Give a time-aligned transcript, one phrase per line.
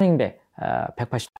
[0.00, 0.40] 행백
[0.96, 1.30] 180.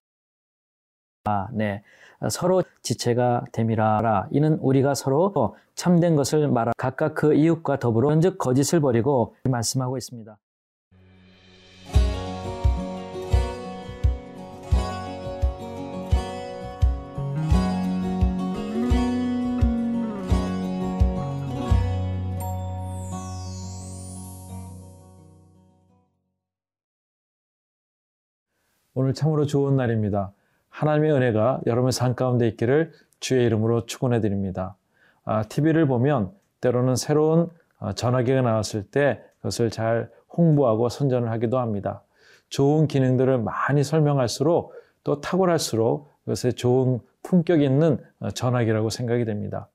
[1.25, 1.81] 아, 네.
[2.29, 8.79] 서로 지체가 됨이라 이는 우리가 서로 참된 것을 말하 각각 그 이웃과 더불어 현즉 거짓을
[8.79, 10.37] 버리고 말씀하고 있습니다.
[28.97, 30.31] 오늘 참으로 좋은 날입니다.
[30.69, 34.77] 하나님의 은혜가 여러분의 삶 가운데 있기를 주의 이름으로 축원해 드립니다.
[35.25, 42.03] 아, TV를 보면 때로는 새로운 어, 전화기가 나왔을 때 그것을 잘 홍보하고 선전을 하기도 합니다.
[42.47, 44.71] 좋은 기능들을 많이 설명할수록
[45.03, 49.67] 또 탁월할수록 그것에 좋은 품격 있는 어, 전화기라고 생각이 됩니다.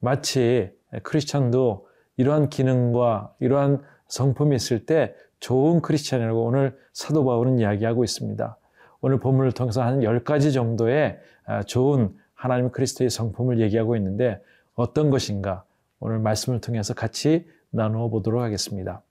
[0.00, 0.72] 마치
[1.04, 8.56] 크리스천도 이러한 기능과 이러한 성품이 있을 때 좋은 크리스천이라고 오늘 사도 바울은 이야기하고 있습니다.
[9.00, 14.40] 오늘 본문을 통해서 한 10가지 정도의 아, 좋은 하나님 그리스도의 성품을 얘기하고 있는데
[14.74, 15.64] 어떤 것인가
[16.00, 19.02] 오늘 말씀을 통해서 같이 나누어 보도록 하겠습니다.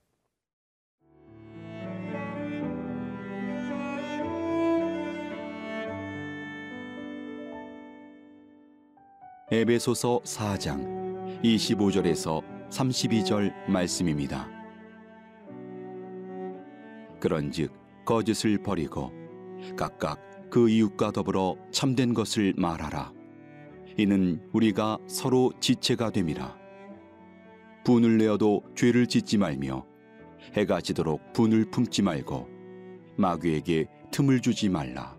[9.50, 14.57] 에베소서 4장 25절에서 32절 말씀입니다.
[17.20, 17.72] 그런즉
[18.04, 19.12] 거짓을 버리고
[19.76, 23.12] 각각 그 이웃과 더불어 참된 것을 말하라.
[23.96, 26.56] 이는 우리가 서로 지체가 됨이라.
[27.84, 29.84] 분을 내어도 죄를 짓지 말며
[30.54, 32.48] 해가 지도록 분을 품지 말고
[33.16, 35.16] 마귀에게 틈을 주지 말라.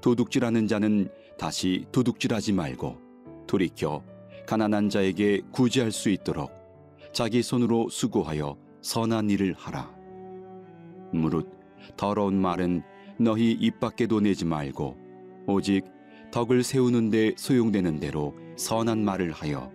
[0.00, 2.98] 도둑질하는 자는 다시 도둑질하지 말고
[3.46, 4.02] 돌이켜
[4.46, 6.50] 가난한 자에게 구제할 수 있도록
[7.12, 9.97] 자기 손으로 수고하여 선한 일을 하라.
[11.12, 11.48] 무릇
[11.96, 12.82] 더러운 말은
[13.18, 14.96] 너희 입 밖에도 내지 말고
[15.46, 15.84] 오직
[16.30, 19.72] 덕을 세우는데 소용되는 대로 선한 말을 하여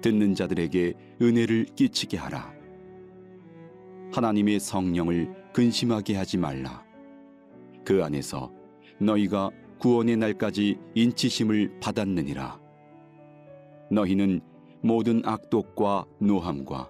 [0.00, 2.52] 듣는 자들에게 은혜를 끼치게 하라.
[4.12, 6.84] 하나님의 성령을 근심하게 하지 말라.
[7.84, 8.52] 그 안에서
[9.00, 12.60] 너희가 구원의 날까지 인치심을 받았느니라.
[13.90, 14.40] 너희는
[14.82, 16.88] 모든 악독과 노함과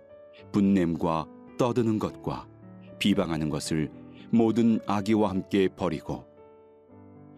[0.53, 1.27] 분냄과
[1.59, 2.50] 떠드는 것과
[3.01, 3.91] 비방하는 것을
[4.31, 6.25] 모든 악의와 함께 버리고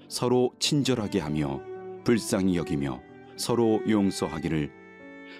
[0.08, 1.60] 서로 친절하게 하며
[2.04, 3.00] 불쌍히 여기며
[3.36, 4.70] 서로 용서하기를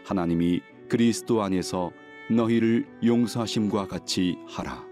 [0.06, 1.91] 하나님이 그리스도 안에서
[2.31, 4.82] 너희를 용서하심과 같이 하라.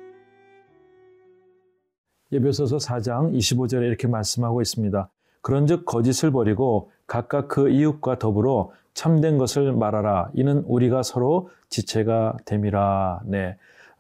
[2.33, 5.09] 예배소서 4장 25절에 이렇게 말씀하고 있습니다.
[5.43, 10.31] 그런즉 거짓을 버리고 각각 그 이웃과 더불어 참된 것을 말하라.
[10.35, 13.23] 이는 우리가 서로 지체가 됨이라.
[13.25, 13.57] 네.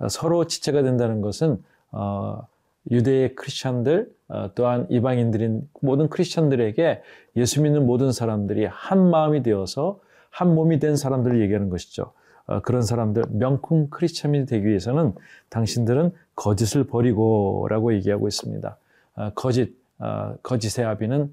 [0.09, 1.63] 서로 지체가 된다는 것은
[1.93, 2.47] 어,
[2.91, 7.03] 유대의 크리스천들 어, 또한 이방인들인 모든 크리스천들에게
[7.37, 10.01] 예수 믿는 모든 사람들이 한 마음이 되어서
[10.31, 12.13] 한 몸이 된 사람들을 얘기하는 것이죠.
[12.47, 15.15] 어, 그런 사람들 명품 크리스천이 되기 위해서는
[15.51, 18.77] 당신들은 거짓을 버리고라고 얘기하고 있습니다.
[19.17, 19.79] 어, 거짓
[20.43, 21.31] 거짓의 아비는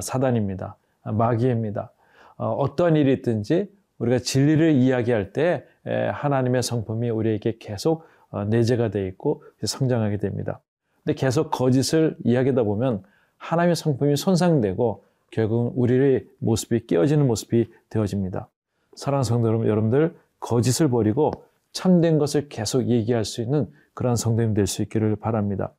[0.00, 0.74] 사단입니다.
[1.04, 1.92] 마귀입니다.
[2.36, 8.04] 어떠한 일이 있든지 우리가 진리를 이야기할 때 하나님의 성품이 우리에게 계속
[8.48, 10.60] 내재가 되어 있고 성장하게 됩니다.
[11.04, 13.02] 근데 계속 거짓을 이야기하다 보면
[13.38, 18.48] 하나님의 성품이 손상되고 결국은 우리의 모습이 깨어지는 모습이 되어집니다.
[18.94, 21.30] 사랑하는 성도 여러분, 여러분들 거짓을 버리고
[21.72, 25.72] 참된 것을 계속 얘기할 수 있는 그러한 성도님 될 수 있기를 바랍니다.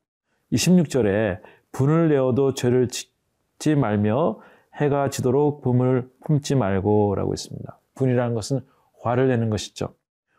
[0.52, 1.40] 26절에
[1.72, 4.40] 분을 내어도 죄를 짓지 말며
[4.76, 7.80] 해가 지도록 붐을 품지 말고 라고 있습니다.
[8.00, 8.62] 분이라는 것은
[9.02, 9.94] 화를 내는 것이죠.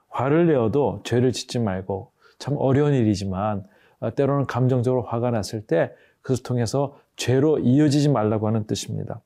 [0.09, 3.65] 화를 내어도 죄를 짓지 말고 참 어려운 일이지만
[4.00, 9.21] 어, 때로는 감정적으로 화가 났을 때 그것을 통해서 죄로 이어지지 말라고 하는 뜻입니다.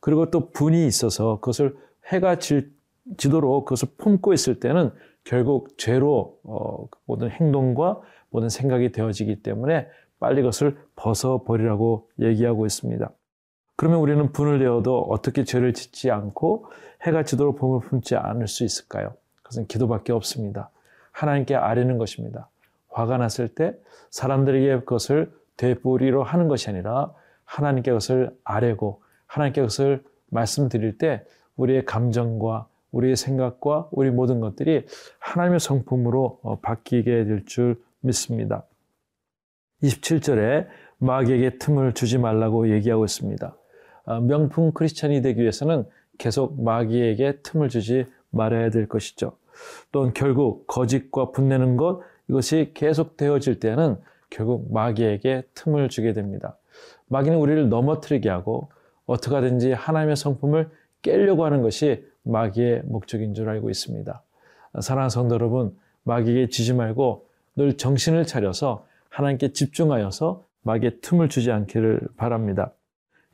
[0.00, 1.76] 그리고 또 분이 있어서 그것을
[2.08, 2.72] 해가 질,
[3.16, 4.90] 지도록 그것을 품고 있을 때는
[5.24, 9.88] 결국 죄로 어, 모든 행동과 모든 생각이 되어지기 때문에
[10.18, 13.10] 빨리 그것을 벗어버리라고 얘기하고 있습니다.
[13.76, 16.66] 그러면 우리는 분을 내어도 어떻게 죄를 짓지 않고
[17.02, 19.14] 해가 지도록 품을 품지 않을 수 있을까요?
[19.42, 20.70] 그것은 기도밖에 없습니다.
[21.12, 22.48] 하나님께 아뢰는 것입니다.
[22.90, 23.76] 화가 났을 때
[24.10, 27.12] 사람들에게 그것을 되뿌리로 하는 것이 아니라
[27.44, 31.24] 하나님께 그것을 아뢰고 하나님께 그것을 말씀드릴 때
[31.56, 34.86] 우리의 감정과 우리의 생각과 우리 모든 것들이
[35.18, 38.64] 하나님의 성품으로 어, 바뀌게 될 줄 믿습니다.
[39.82, 40.68] 27절에
[40.98, 43.54] 마귀에게 틈을 주지 말라고 얘기하고 있습니다.
[44.06, 45.84] 어, 명품 크리스천이 되기 위해서는
[46.18, 49.36] 계속 마귀에게 틈을 주지 말아야 될 것이죠.
[49.92, 53.96] 또는 결국 거짓과 분내는 것, 이것이 계속 되어질 때는
[54.30, 56.56] 결국 마귀에게 틈을 주게 됩니다.
[57.08, 58.70] 마귀는 우리를 넘어뜨리게 하고
[59.06, 60.70] 어떻게 하든지 하나님의 성품을
[61.02, 64.22] 깨려고 하는 것이 마귀의 목적인 줄 알고 있습니다.
[64.80, 72.00] 사랑하는 성도 여러분, 마귀에게 지지 말고 늘 정신을 차려서 하나님께 집중하여서 마귀의 틈을 주지 않기를
[72.16, 72.72] 바랍니다.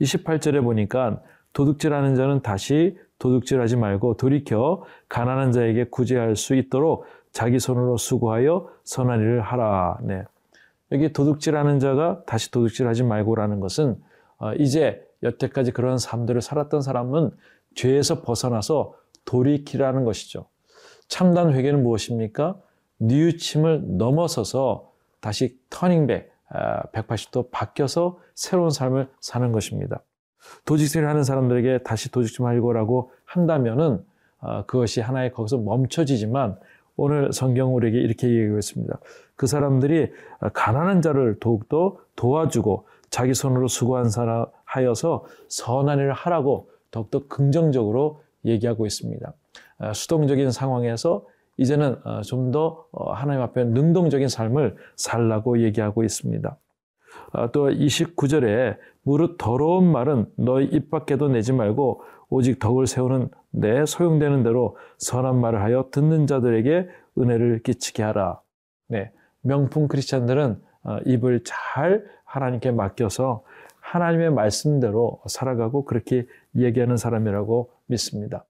[0.00, 1.20] 28절에 보니까
[1.52, 9.20] 도둑질하는 자는 다시 도둑질하지 말고 돌이켜 가난한 자에게 구제할 수 있도록 자기 손으로 수고하여 선한
[9.20, 9.98] 일을 하라.
[10.02, 10.24] 네.
[10.92, 14.00] 여기 도둑질하는 자가 다시 도둑질하지 말고라는 것은
[14.38, 17.30] 어, 이제 여태까지 그런 삶들을 살았던 사람은
[17.74, 18.94] 죄에서 벗어나서
[19.24, 20.46] 돌이키라는 것이죠.
[21.08, 22.56] 참단 회개는 무엇입니까?
[22.98, 30.00] 뉘우침을 넘어서서 다시 터닝백 180도 아, 바뀌어서 새로운 삶을 사는 것입니다.
[30.64, 34.04] 도직질을 하는 사람들에게 다시 도직질 말고라고 한다면은
[34.40, 36.58] 어, 그것이 하나의 거기서 멈춰지지만
[36.96, 38.98] 오늘 성경 우리에게 이렇게 얘기하고 있습니다.
[39.36, 40.12] 그 사람들이
[40.52, 48.86] 가난한 자를 더욱더 도와주고 자기 손으로 수고한 사람 하여서 선한 일을 하라고 더욱더 긍정적으로 얘기하고
[48.86, 49.32] 있습니다.
[49.78, 51.26] 어, 수동적인 상황에서
[51.60, 56.56] 이제는 어, 좀더 어, 하나님 앞에 능동적인 삶을 살라고 얘기하고 있습니다.
[57.52, 64.42] 또 29절에 무릇 더러운 말은 너희 입 밖에도 내지 말고 오직 덕을 세우는 내 소용되는
[64.42, 68.40] 대로 선한 말을 하여 듣는 자들에게 은혜를 끼치게 하라.
[68.88, 69.12] 네.
[69.42, 70.60] 명품 크리스찬들은
[71.06, 73.42] 입을 잘 하나님께 맡겨서
[73.80, 78.44] 하나님의 말씀대로 살아가고 그렇게 얘기하는 사람이라고 믿습니다.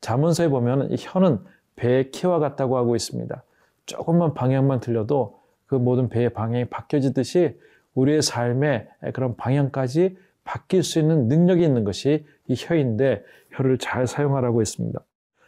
[0.00, 1.38] 자문서에 보면 혀는
[1.76, 3.42] 배의 키와 같다고 하고 있습니다.
[3.86, 7.58] 조금만 방향만 틀려도 그 모든 배의 방향이 바뀌어지듯이
[7.94, 14.60] 우리의 삶의 그런 방향까지 바뀔 수 있는 능력이 있는 것이 이 혀인데 혀를 잘 사용하라고
[14.60, 15.00] 했습니다.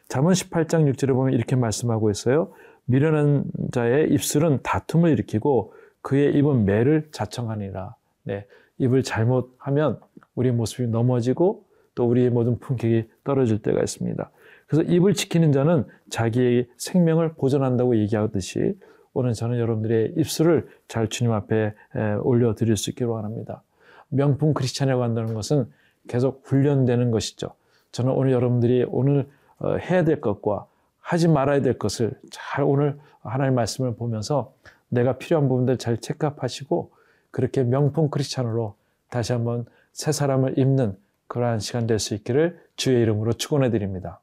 [0.08, 2.52] 잠언 18장 6절에 보면 이렇게 말씀하고 있어요.
[2.86, 5.72] 미련한 자의 입술은 다툼을 일으키고
[6.02, 7.94] 그의 입은 매를 자청하니라.
[8.24, 8.46] 네,
[8.78, 9.98] 입을 잘못하면
[10.34, 14.30] 우리의 모습이 넘어지고 또 우리의 모든 품격이 떨어질 때가 있습니다.
[14.74, 18.76] 그래서 입을 지키는 자는 자기의 생명을 보존한다고 얘기하듯이
[19.12, 21.74] 오늘 저는 여러분들의 입술을 잘 주님 앞에
[22.22, 23.62] 올려드릴 수 있기를 원합니다.
[24.08, 25.70] 명품 크리스찬이라고 한다는 것은
[26.08, 27.54] 계속 훈련되는 것이죠.
[27.92, 29.28] 저는 오늘 여러분들이 오늘
[29.58, 30.66] 어, 해야 될 것과
[30.98, 34.52] 하지 말아야 될 것을 잘 오늘 하나님 말씀을 보면서
[34.88, 36.90] 내가 필요한 부분들 잘 체크하시고
[37.30, 38.74] 그렇게 명품 크리스찬으로
[39.08, 40.96] 다시 한번 새 사람을 입는
[41.28, 44.20] 그러한 시간 될 수 있기를 주의 이름으로 축원해 드립니다.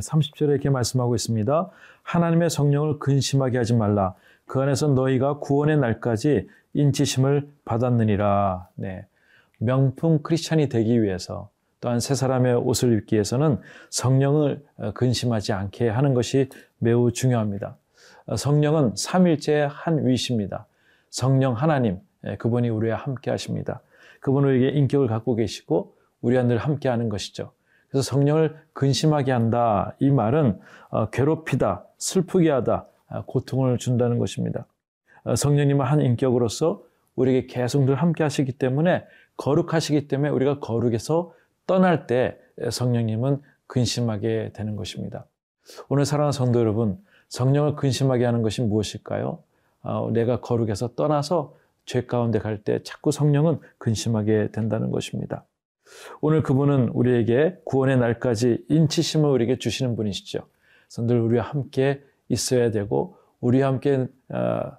[0.00, 1.70] 30절에 이렇게 말씀하고 있습니다.
[2.02, 4.14] 하나님의 성령을 근심하게 하지 말라.
[4.46, 8.68] 그 안에서 너희가 구원의 날까지 인치심을 받았느니라.
[8.74, 9.06] 네.
[9.58, 11.48] 명품 크리스찬이 되기 위해서
[11.80, 13.60] 또한 새 사람의 옷을 입기 위해서는
[13.90, 16.48] 성령을 어, 근심하지 않게 하는 것이
[16.78, 17.76] 매우 중요합니다.
[18.26, 20.66] 어, 성령은 삼일체의 한 위시입니다.
[21.10, 23.82] 성령 하나님, 예, 그분이 우리와 함께 하십니다.
[24.20, 27.52] 그분은 우리에게 인격을 갖고 계시고 우리와 늘 함께 하는 것이죠.
[27.94, 29.94] 그래서 성령을 근심하게 한다.
[30.00, 30.58] 이 말은
[30.90, 34.66] 어, 괴롭히다, 슬프게 하다, 아, 고통을 준다는 것입니다.
[35.22, 36.82] 어, 성령님은 한 인격으로서
[37.14, 39.04] 우리에게 계속 늘 함께 하시기 때문에
[39.36, 41.32] 거룩하시기 때문에 우리가 거룩에서
[41.68, 42.36] 떠날 때
[42.68, 45.26] 성령님은 근심하게 되는 것입니다.
[45.88, 46.98] 오늘 사랑하는 성도 여러분,
[47.28, 49.38] 성령을 근심하게 하는 것이 무엇일까요?
[49.82, 51.54] 어, 내가 거룩에서 떠나서
[51.86, 55.44] 죄 가운데 갈 때 자꾸 성령은 근심하게 된다는 것입니다.
[56.20, 60.40] 오늘 그분은 우리에게 구원의 날까지 인치심을 우리에게 주시는 분이시죠.
[60.88, 64.72] 그래서 늘 우리와 함께 있어야 되고 우리와 함께 어,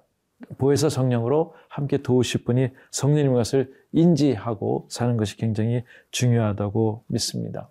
[0.58, 7.70] 보혜사 성령으로 함께 도우실 분이 성령님 것을 인지하고 사는 것이 굉장히 중요하다고 믿습니다.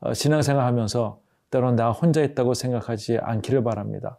[0.00, 1.20] 어, 신앙생활 하면서
[1.50, 4.18] 때로는 나 혼자 있다고 생각하지 않기를 바랍니다.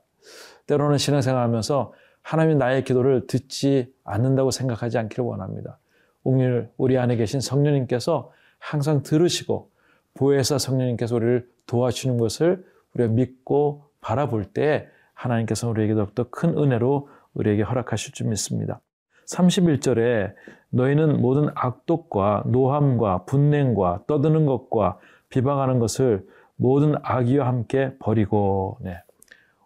[0.68, 5.78] 때로는 신앙생활 하면서 하나님이 나의 기도를 듣지 않는다고 생각하지 않기를 원합니다.
[6.24, 9.70] 오늘 우리 안에 계신 성령님께서 항상 들으시고
[10.16, 17.62] 보혜사 성령님께서 우리를 도와주는 것을 우리가 믿고 바라볼 때 하나님께서 우리에게 더욱더 큰 은혜로 우리에게
[17.64, 18.82] 허락하실 줄 믿습니다.
[19.28, 20.34] 31절에
[20.70, 29.02] 너희는 모든 악독과 노함과 분냉과 떠드는 것과 비방하는 것을 모든 악의와 함께 버리고 네.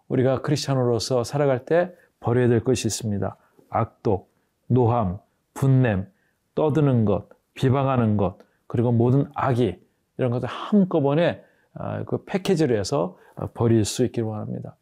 [0.08, 3.36] 우리가 크리스천으로서 살아갈 때 버려야 될 것이 있습니다.
[3.70, 4.30] 악독,
[4.66, 5.18] 노함,
[5.54, 6.06] 분냄,
[6.54, 9.80] 떠드는 것, 비방하는 것, 그리고 모든 악의
[10.18, 11.42] 이런 것들 한꺼번에
[11.74, 13.16] 아, 그 패키지로 해서
[13.54, 14.76] 버릴 수 있기를 원합니다.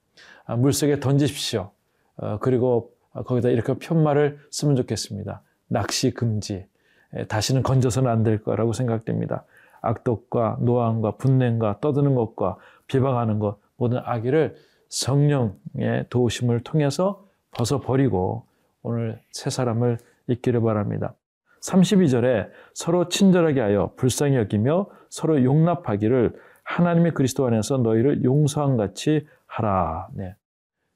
[0.44, 1.70] 아, 물속에 던지십시오.
[2.16, 5.42] 어, 그리고 거기다 이렇게 편말을 쓰면 좋겠습니다.
[5.68, 6.66] 낚시 금지.
[7.28, 9.44] 다시는 건져서는 안 될 거라고 생각됩니다.
[9.82, 14.56] 악독과 노함과 분냄과 떠드는 것과 비방하는 것 모든 악의를
[14.88, 18.44] 성령의 도우심을 통해서 벗어버리고
[18.82, 19.98] 오늘 새 사람을
[20.28, 21.14] 잊기를 바랍니다.
[21.60, 30.08] 32절에 서로 친절하게 하여 불쌍히 여기며 서로 용납하기를 하나님의 그리스도 안에서 너희를 용서한 같이 하라.
[30.14, 30.34] 네.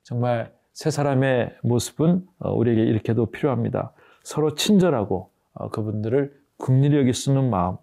[0.02, 3.92] 정말 새 사람의 모습은 어, 우리에게 이렇게도 필요합니다.
[4.22, 7.76] 서로 친절하고 어, 그분들을 국리를 여기 쓰는 마음.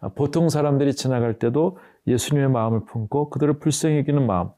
[0.00, 4.50] 어, 보통 사람들이 지나갈 때도 예수님의 마음을 품고 그들을 불쌍히 여기는 마음.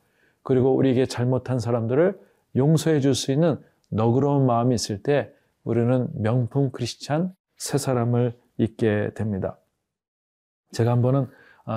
[0.43, 2.19] 그리고 우리에게 잘못한 사람들을
[2.57, 3.59] 용서해 줄 수 있는
[3.91, 5.33] 너그러운 마음이 있을 때
[5.65, 9.59] 우리는 명품 크리스찬 새 사람을 잊게 됩니다.
[10.73, 11.29] 제가 한 번은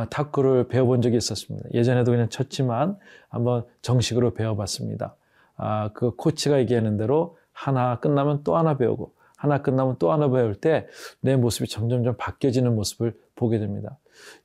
[0.09, 1.67] 탁구를 배워본 적이 있었습니다.
[1.73, 2.97] 예전에도 그냥 쳤지만
[3.29, 5.15] 한번 정식으로 배워봤습니다.
[5.57, 10.55] 아, 그 코치가 얘기하는 대로 하나 끝나면 또 하나 배우고 하나 끝나면 또 하나 배울
[10.55, 10.87] 때
[11.21, 13.97] 내 모습이 점점점 바뀌어지는 모습을 보게 됩니다.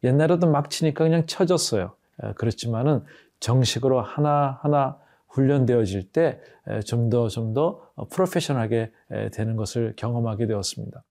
[0.03, 1.95] 옛날에도 막 치니까 그냥 쳐졌어요.
[2.37, 3.05] 그렇지만은
[3.41, 4.99] 정식으로 하나하나
[5.29, 6.41] 훈련되어질 때
[6.87, 8.91] 좀 더 좀더 프로페셔널하게
[9.33, 11.03] 되는 것을 경험하게 되었습니다.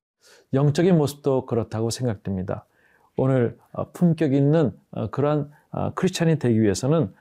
[0.54, 2.66] 영적인 모습도 그렇다고 생각됩니다.
[3.16, 7.14] 오늘 어, 품격 있는 어, 그러한 어, 크리스찬이 되기 위해서는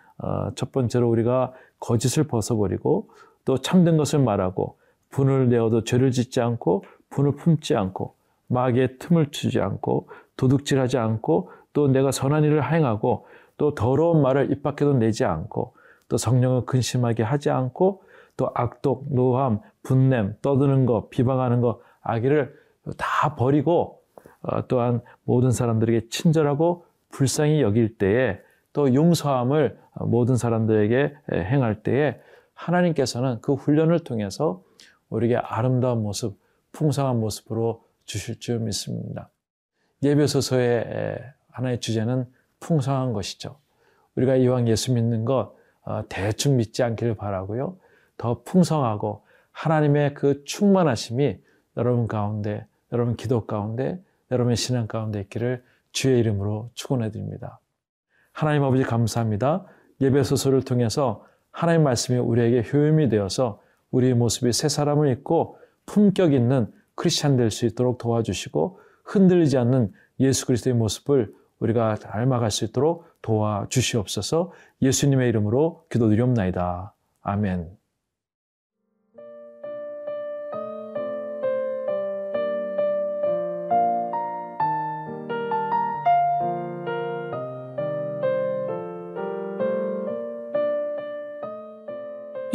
[0.54, 3.09] 첫 번째로 우리가 거짓을 벗어버리고
[3.45, 4.78] 또 참된 것을 말하고
[5.11, 8.14] 분을 내어도 죄를 짓지 않고 분을 품지 않고
[8.47, 13.26] 마귀의 틈을 주지 않고 도둑질하지 않고 또 내가 선한 일을 행하고
[13.57, 15.75] 또 더러운 말을 입 밖에도 내지 않고
[16.09, 18.02] 또 성령을 근심하게 하지 않고
[18.37, 22.54] 또 악독, 노함, 분냄, 떠드는 것, 비방하는 것, 악의를
[22.96, 24.02] 다 버리고
[24.42, 28.40] 어, 또한 모든 사람들에게 친절하고 불쌍히 여길 때에
[28.72, 32.18] 또 용서함을 모든 사람들에게 행할 때에
[32.54, 34.62] 하나님께서는 그 훈련을 통해서
[35.10, 36.38] 우리에게 아름다운 모습,
[36.72, 39.28] 풍성한 모습으로 주실 줄 믿습니다.
[40.02, 41.18] 예배소서의
[41.50, 42.26] 하나의 주제는
[42.60, 43.56] 풍성한 것이죠.
[44.16, 47.76] 우리가 이왕 예수 믿는 것 어, 대충 믿지 않기를 바라고요.
[48.16, 51.38] 더 풍성하고 하나님의 그 충만하심이
[51.76, 57.61] 여러분 가운데, 여러분 기도 가운데, 여러분의 신앙 가운데 있기를 주의 이름으로 축원해 드립니다.
[58.32, 59.66] 하나님 아버지 감사합니다.
[60.00, 66.72] 예배 소설을 통해서 하나님 말씀이 우리에게 효임이 되어서 우리의 모습이 새 사람을 입고 품격 있는
[66.94, 74.52] 크리스찬 될 수 있도록 도와주시고 흔들리지 않는 예수 그리스도의 모습을 우리가 닮아갈 수 있도록 도와주시옵소서
[74.80, 76.94] 예수님의 이름으로 기도드리옵나이다.
[77.22, 77.81] 아멘.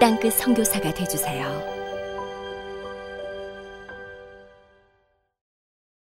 [0.00, 1.77] 땅끝 성교사가 되주세요